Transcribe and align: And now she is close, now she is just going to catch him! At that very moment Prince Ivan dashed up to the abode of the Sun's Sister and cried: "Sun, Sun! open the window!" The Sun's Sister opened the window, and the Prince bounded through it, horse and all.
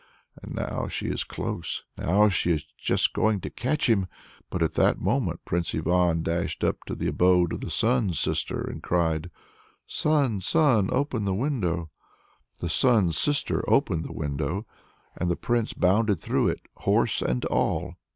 And 0.41 0.55
now 0.55 0.87
she 0.87 1.09
is 1.09 1.23
close, 1.23 1.83
now 1.95 2.27
she 2.27 2.51
is 2.53 2.63
just 2.63 3.13
going 3.13 3.39
to 3.41 3.51
catch 3.51 3.87
him! 3.87 4.07
At 4.51 4.61
that 4.61 4.73
very 4.73 4.95
moment 5.05 5.45
Prince 5.45 5.75
Ivan 5.75 6.23
dashed 6.23 6.63
up 6.63 6.83
to 6.85 6.95
the 6.95 7.07
abode 7.09 7.53
of 7.53 7.61
the 7.61 7.69
Sun's 7.69 8.19
Sister 8.19 8.61
and 8.63 8.81
cried: 8.81 9.29
"Sun, 9.85 10.41
Sun! 10.41 10.89
open 10.91 11.25
the 11.25 11.35
window!" 11.35 11.91
The 12.61 12.69
Sun's 12.69 13.15
Sister 13.15 13.63
opened 13.69 14.03
the 14.05 14.11
window, 14.11 14.65
and 15.15 15.29
the 15.29 15.35
Prince 15.35 15.73
bounded 15.73 16.19
through 16.19 16.47
it, 16.47 16.61
horse 16.77 17.21
and 17.21 17.45
all. 17.45 17.93